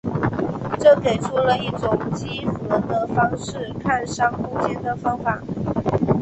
[0.79, 5.39] 这给出了以一种几何的方式看商空间的方法。